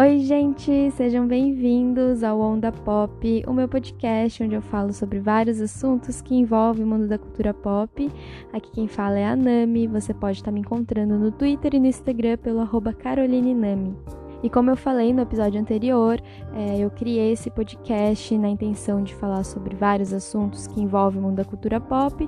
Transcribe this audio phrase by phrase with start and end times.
[0.00, 5.60] Oi, gente, sejam bem-vindos ao Onda Pop, o meu podcast onde eu falo sobre vários
[5.60, 8.10] assuntos que envolvem o mundo da cultura pop.
[8.50, 11.86] Aqui quem fala é a Nami, você pode estar me encontrando no Twitter e no
[11.86, 13.94] Instagram pelo carolinenami.
[14.42, 16.18] E como eu falei no episódio anterior,
[16.54, 21.24] é, eu criei esse podcast na intenção de falar sobre vários assuntos que envolvem o
[21.24, 22.26] mundo da cultura pop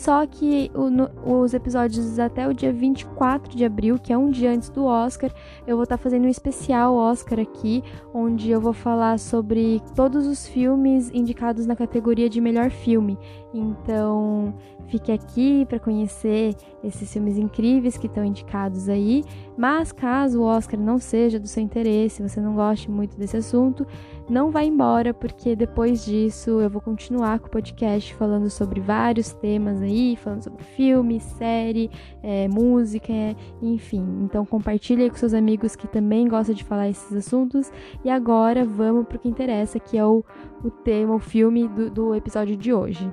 [0.00, 4.30] só que o, no, os episódios até o dia 24 de abril, que é um
[4.30, 5.30] dia antes do Oscar,
[5.66, 10.26] eu vou estar tá fazendo um especial Oscar aqui, onde eu vou falar sobre todos
[10.26, 13.18] os filmes indicados na categoria de melhor filme.
[13.52, 14.54] Então,
[14.86, 19.22] fique aqui para conhecer esses filmes incríveis que estão indicados aí.
[19.54, 23.86] Mas caso o Oscar não seja do seu interesse, você não goste muito desse assunto,
[24.30, 29.32] não vá embora, porque depois disso eu vou continuar com o podcast falando sobre vários
[29.32, 31.90] temas aí, falando sobre filme, série,
[32.22, 33.12] é, música,
[33.60, 34.20] enfim.
[34.22, 37.72] Então compartilhe aí com seus amigos que também gostam de falar esses assuntos.
[38.04, 40.24] E agora vamos para o que interessa, que é o,
[40.62, 43.12] o tema, o filme do, do episódio de hoje.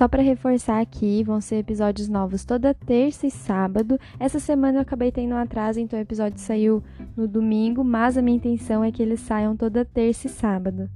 [0.00, 4.00] Só para reforçar aqui, vão ser episódios novos toda terça e sábado.
[4.18, 6.82] Essa semana eu acabei tendo um atraso, então o episódio saiu
[7.14, 10.88] no domingo, mas a minha intenção é que eles saiam toda terça e sábado.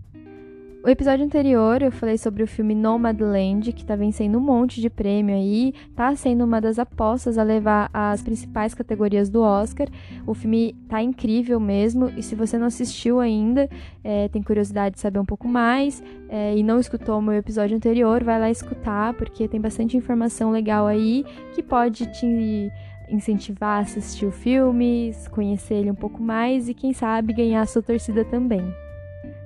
[0.85, 4.91] O episódio anterior eu falei sobre o filme Nomadland, que tá vencendo um monte de
[4.91, 9.89] prêmio aí, tá sendo uma das apostas a levar as principais categorias do Oscar.
[10.27, 13.67] O filme tá incrível mesmo, e se você não assistiu ainda,
[14.05, 17.75] é, tem curiosidade de saber um pouco mais, é, e não escutou o meu episódio
[17.75, 21.25] anterior, vai lá escutar, porque tem bastante informação legal aí
[21.55, 22.71] que pode te
[23.09, 27.67] incentivar a assistir o filme, conhecer ele um pouco mais e quem sabe ganhar a
[27.67, 28.84] sua torcida também.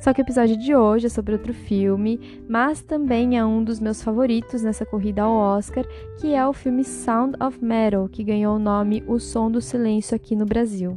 [0.00, 3.80] Só que o episódio de hoje é sobre outro filme, mas também é um dos
[3.80, 5.84] meus favoritos nessa corrida ao Oscar,
[6.20, 10.14] que é o filme Sound of Metal, que ganhou o nome O Som do Silêncio
[10.14, 10.96] aqui no Brasil.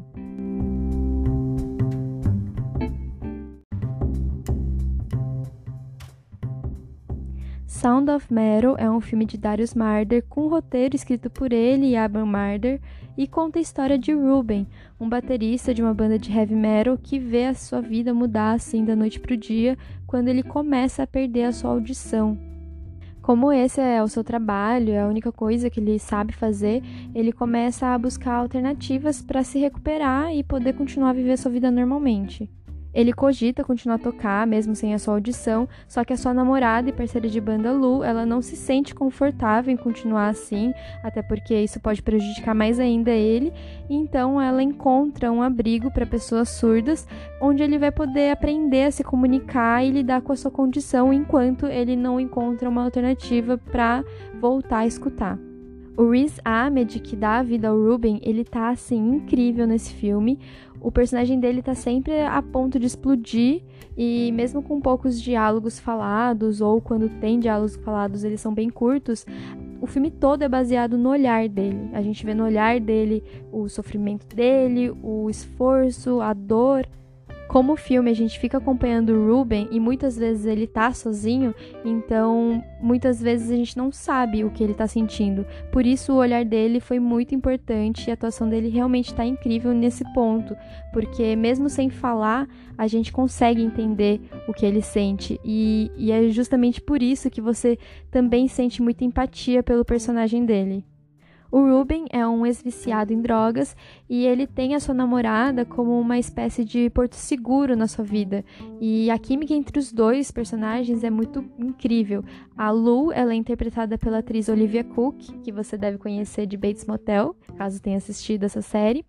[7.82, 11.96] Sound of Metal é um filme de Darius Marder com roteiro escrito por ele e
[11.96, 12.80] Aban Marder
[13.18, 14.68] e conta a história de Ruben,
[15.00, 18.86] um baterista de uma banda de heavy metal que vê a sua vida mudar assim
[18.86, 19.76] da noite para o dia
[20.06, 22.38] quando ele começa a perder a sua audição.
[23.20, 26.84] Como esse é o seu trabalho, é a única coisa que ele sabe fazer,
[27.16, 31.72] ele começa a buscar alternativas para se recuperar e poder continuar a viver sua vida
[31.72, 32.48] normalmente.
[32.94, 36.90] Ele cogita continuar a tocar, mesmo sem a sua audição, só que a sua namorada
[36.90, 41.56] e parceira de banda Lu, ela não se sente confortável em continuar assim, até porque
[41.56, 43.54] isso pode prejudicar mais ainda ele,
[43.90, 47.08] então ela encontra um abrigo para pessoas surdas,
[47.42, 51.66] onde ele vai poder aprender a se comunicar e lidar com a sua condição enquanto
[51.66, 54.04] ele não encontra uma alternativa para
[54.40, 55.51] voltar a escutar.
[55.98, 60.40] O Riz Ahmed, que dá a vida ao Ruben, ele tá assim incrível nesse filme.
[60.80, 63.62] O personagem dele tá sempre a ponto de explodir
[63.96, 69.26] e mesmo com poucos diálogos falados ou quando tem diálogos falados, eles são bem curtos.
[69.80, 71.90] O filme todo é baseado no olhar dele.
[71.94, 76.88] A gente vê no olhar dele o sofrimento dele, o esforço, a dor
[77.52, 81.54] como o filme a gente fica acompanhando o Ruben e muitas vezes ele tá sozinho,
[81.84, 85.46] então muitas vezes a gente não sabe o que ele tá sentindo.
[85.70, 89.74] Por isso o olhar dele foi muito importante e a atuação dele realmente tá incrível
[89.74, 90.56] nesse ponto,
[90.94, 92.48] porque mesmo sem falar,
[92.78, 97.42] a gente consegue entender o que ele sente e, e é justamente por isso que
[97.42, 97.78] você
[98.10, 100.86] também sente muita empatia pelo personagem dele.
[101.52, 103.76] O Ruben é um ex-viciado em drogas
[104.10, 108.46] e ele tem a sua namorada como uma espécie de porto seguro na sua vida.
[108.80, 112.24] E a química entre os dois personagens é muito incrível.
[112.58, 116.86] A Lu, ela é interpretada pela atriz Olivia Cook, que você deve conhecer de Bates
[116.86, 119.04] Motel, caso tenha assistido essa série.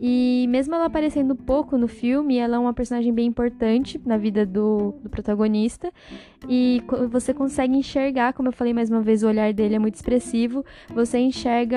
[0.00, 4.46] E mesmo ela aparecendo pouco no filme, ela é uma personagem bem importante na vida
[4.46, 5.92] do, do protagonista.
[6.48, 9.94] E você consegue enxergar, como eu falei mais uma vez, o olhar dele é muito
[9.94, 10.64] expressivo.
[10.94, 11.71] Você enxerga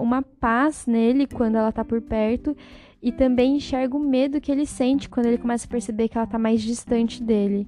[0.00, 2.56] uma paz nele quando ela tá por perto.
[3.02, 6.26] E também enxerga o medo que ele sente quando ele começa a perceber que ela
[6.26, 7.66] tá mais distante dele.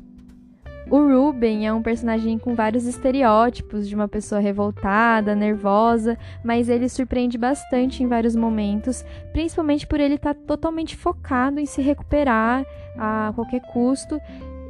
[0.90, 6.88] O Ruben é um personagem com vários estereótipos de uma pessoa revoltada, nervosa, mas ele
[6.88, 12.66] surpreende bastante em vários momentos, principalmente por ele estar tá totalmente focado em se recuperar
[12.98, 14.20] a qualquer custo.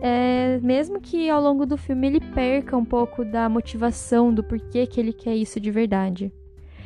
[0.00, 4.86] É, mesmo que ao longo do filme ele perca um pouco da motivação do porquê
[4.86, 6.32] que ele quer isso de verdade.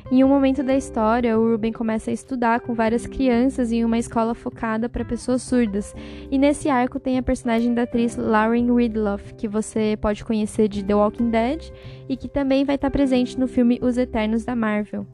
[0.09, 3.99] Em um momento da história, o Ruben começa a estudar com várias crianças em uma
[3.99, 5.93] escola focada para pessoas surdas.
[6.31, 10.85] E nesse arco tem a personagem da atriz Lauren Ridloff, que você pode conhecer de
[10.85, 11.73] The Walking Dead
[12.09, 15.05] e que também vai estar presente no filme Os Eternos da Marvel.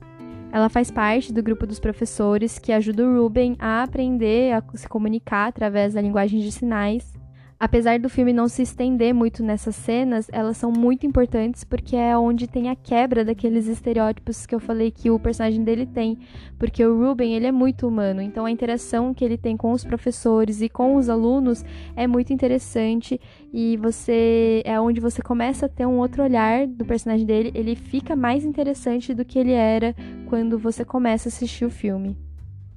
[0.53, 4.87] Ela faz parte do grupo dos professores que ajuda o Ruben a aprender a se
[4.87, 7.22] comunicar através da linguagem de sinais
[7.65, 12.19] Apesar do filme não se estender muito nessas cenas, elas são muito importantes porque é
[12.19, 16.19] onde tem a quebra daqueles estereótipos que eu falei que o personagem dele tem,
[16.59, 19.85] porque o Ruben, ele é muito humano, então a interação que ele tem com os
[19.85, 21.65] professores e com os alunos
[21.95, 23.21] é muito interessante
[23.53, 27.77] e você é onde você começa a ter um outro olhar do personagem dele, ele
[27.77, 29.95] fica mais interessante do que ele era
[30.27, 32.17] quando você começa a assistir o filme.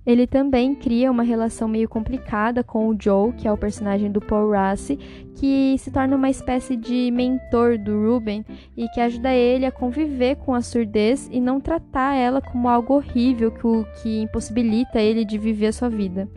[0.06, 4.22] Ele também cria uma relação meio complicada com o Joe, que é o personagem do
[4.22, 4.98] Paul Rassi,
[5.36, 8.46] que se torna uma espécie de mentor do Ruben
[8.78, 12.94] e que ajuda ele a conviver com a surdez e não tratar ela como algo
[12.94, 16.30] horrível que, que impossibilita ele de viver a sua vida.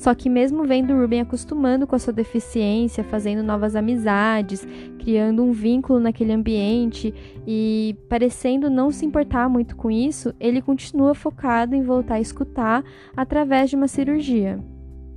[0.00, 4.66] Só que mesmo vendo Ruben acostumando com a sua deficiência, fazendo novas amizades,
[4.98, 7.12] criando um vínculo naquele ambiente
[7.46, 12.82] e parecendo não se importar muito com isso, ele continua focado em voltar a escutar
[13.14, 14.58] através de uma cirurgia.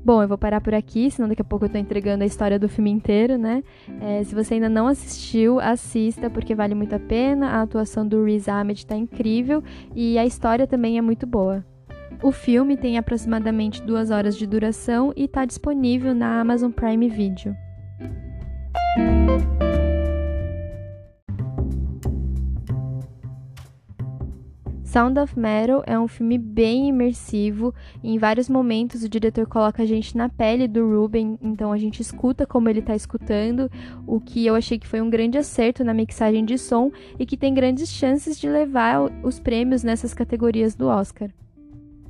[0.04, 2.60] Bom, eu vou parar por aqui, senão daqui a pouco eu tô entregando a história
[2.60, 3.64] do filme inteiro, né?
[4.02, 7.52] É, se você ainda não assistiu, assista, porque vale muito a pena.
[7.52, 9.64] A atuação do Riz Ahmed tá incrível
[9.96, 11.64] e a história também é muito boa.
[12.22, 17.56] O filme tem aproximadamente duas horas de duração e está disponível na Amazon Prime Video.
[24.94, 27.74] Sound of Metal é um filme bem imersivo.
[28.04, 32.00] Em vários momentos o diretor coloca a gente na pele do Ruben, então a gente
[32.00, 33.72] escuta como ele está escutando,
[34.06, 37.36] o que eu achei que foi um grande acerto na mixagem de som e que
[37.36, 41.32] tem grandes chances de levar os prêmios nessas categorias do Oscar.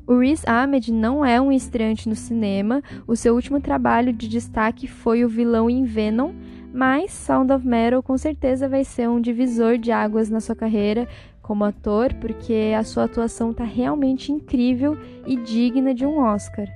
[0.06, 4.86] O Riz Ahmed não é um estreante no cinema, o seu último trabalho de destaque
[4.86, 6.34] foi o vilão em Venom,
[6.74, 11.08] mas Sound of Metal com certeza vai ser um divisor de águas na sua carreira
[11.42, 16.68] como ator, porque a sua atuação está realmente incrível e digna de um Oscar.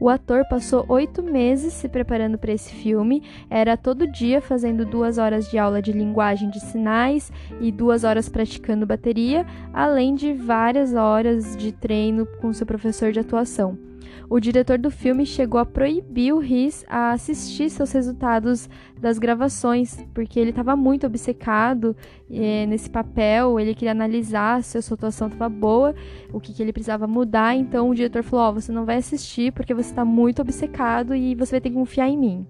[0.00, 5.18] O ator passou oito meses se preparando para esse filme, era todo dia fazendo duas
[5.18, 10.94] horas de aula de linguagem de sinais e duas horas praticando bateria, além de várias
[10.94, 13.87] horas de treino com seu professor de atuação
[14.28, 18.68] o diretor do filme chegou a proibir o Riz a assistir seus resultados
[19.00, 21.96] das gravações, porque ele estava muito obcecado
[22.30, 25.94] é, nesse papel, ele queria analisar se a sua atuação estava boa,
[26.32, 29.52] o que, que, ele precisava mudar, então o diretor falou, oh, você não vai assistir
[29.52, 32.46] porque você está muito obcecado e você vai ter que confiar em mim.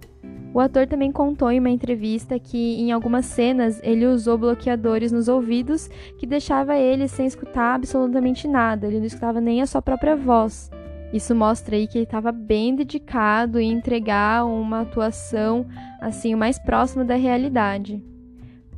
[0.52, 5.28] O ator também contou em uma entrevista que em algumas cenas ele usou bloqueadores nos
[5.28, 10.16] ouvidos que deixava ele sem escutar absolutamente nada, ele não escutava nem a sua própria
[10.16, 10.70] voz.
[11.12, 15.66] Isso mostra aí que ele estava bem dedicado em entregar uma atuação
[16.00, 18.02] assim mais próximo da realidade.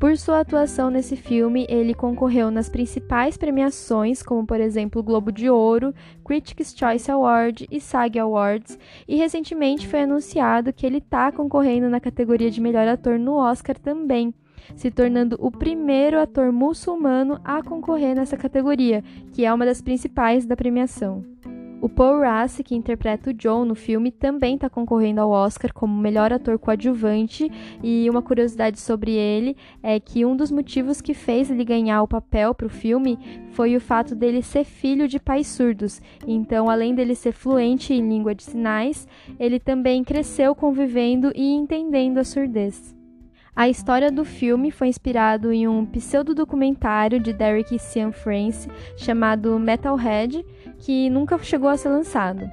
[0.01, 5.31] Por sua atuação nesse filme, ele concorreu nas principais premiações, como por exemplo o Globo
[5.31, 5.95] de Ouro,
[6.25, 12.01] Critics' Choice Award e SAG Awards, e recentemente foi anunciado que ele está concorrendo na
[12.01, 14.33] categoria de melhor ator no Oscar também,
[14.75, 19.05] se tornando o primeiro ator muçulmano a concorrer nessa categoria,
[19.35, 21.23] que é uma das principais da premiação.
[21.83, 25.99] O Paul Rassi, que interpreta o John no filme, também está concorrendo ao Oscar como
[25.99, 27.51] melhor ator coadjuvante.
[27.83, 32.09] E uma curiosidade sobre ele é que um dos motivos que fez ele ganhar o
[32.09, 33.19] papel para o filme
[33.53, 36.03] foi o fato dele ser filho de pais surdos.
[36.27, 42.19] Então, além dele ser fluente em língua de sinais, ele também cresceu convivendo e entendendo
[42.19, 42.95] a surdez.
[43.55, 50.45] A história do filme foi inspirado em um pseudo-documentário de Derek Cianfrance chamado Metalhead,
[50.81, 52.51] que nunca chegou a ser lançado.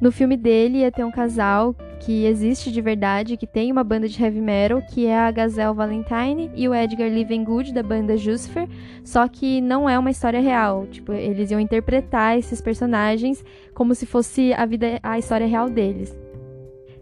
[0.00, 4.08] No filme dele ia ter um casal que existe de verdade, que tem uma banda
[4.08, 8.66] de heavy metal, que é a Gazelle Valentine e o Edgar Livengood da banda Jucifer,
[9.04, 10.86] só que não é uma história real.
[10.86, 16.16] Tipo, eles iam interpretar esses personagens como se fosse a vida, a história real deles.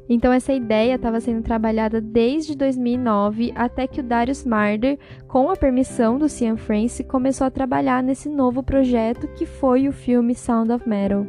[0.08, 5.56] Então essa ideia estava sendo trabalhada desde 2009 até que o Darius Marder, com a
[5.56, 10.72] permissão do Cian France, começou a trabalhar nesse novo projeto que foi o filme Sound
[10.72, 11.26] of Metal.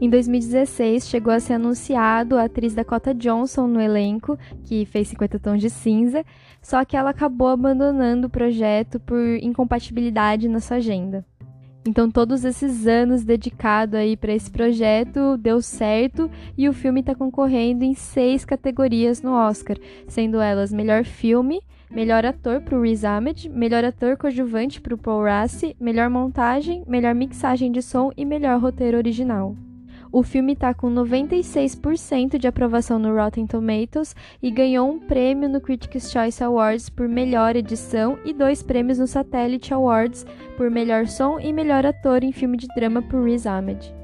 [0.00, 5.40] Em 2016, chegou a ser anunciado a atriz Dakota Johnson no elenco, que fez 50
[5.40, 6.24] Tons de Cinza,
[6.62, 11.26] só que ela acabou abandonando o projeto por incompatibilidade na sua agenda.
[11.88, 17.14] Então todos esses anos dedicado aí para esse projeto deu certo e o filme está
[17.14, 23.06] concorrendo em seis categorias no Oscar, sendo elas melhor filme, melhor ator para o Riz
[23.06, 28.22] Ahmed, melhor ator coadjuvante para o Paul Rassi, melhor montagem, melhor mixagem de som e
[28.22, 29.56] melhor roteiro original.
[30.10, 35.60] O filme está com 96% de aprovação no Rotten Tomatoes e ganhou um prêmio no
[35.60, 40.24] Critics' Choice Awards por melhor edição e dois prêmios no Satellite Awards
[40.56, 43.97] por melhor som e melhor ator em filme de drama por Riz Ahmed.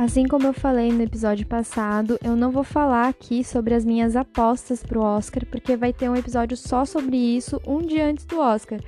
[0.00, 4.16] Assim como eu falei no episódio passado, eu não vou falar aqui sobre as minhas
[4.16, 8.40] apostas pro Oscar, porque vai ter um episódio só sobre isso um dia antes do
[8.40, 8.80] Oscar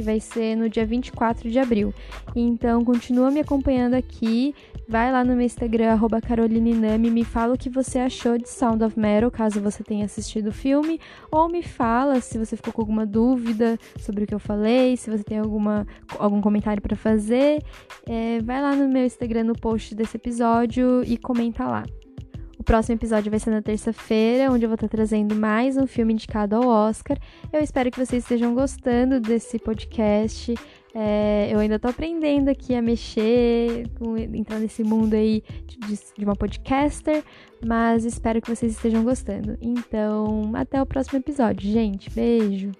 [0.00, 1.92] que vai ser no dia 24 de abril.
[2.34, 4.54] Então, continua me acompanhando aqui.
[4.88, 8.98] Vai lá no meu Instagram, carolinenami, me fala o que você achou de Sound of
[8.98, 10.98] Metal, caso você tenha assistido o filme,
[11.30, 15.10] ou me fala se você ficou com alguma dúvida sobre o que eu falei, se
[15.10, 15.86] você tem alguma,
[16.18, 17.62] algum comentário para fazer.
[18.08, 21.84] É, vai lá no meu Instagram, no post desse episódio e comenta lá.
[22.60, 26.12] O próximo episódio vai ser na terça-feira, onde eu vou estar trazendo mais um filme
[26.12, 27.16] indicado ao Oscar.
[27.50, 30.54] Eu espero que vocês estejam gostando desse podcast.
[30.94, 33.84] É, eu ainda tô aprendendo aqui a mexer,
[34.34, 37.24] entrar nesse mundo aí de, de uma podcaster,
[37.64, 39.56] mas espero que vocês estejam gostando.
[39.58, 42.10] Então, até o próximo episódio, gente.
[42.10, 42.72] Beijo!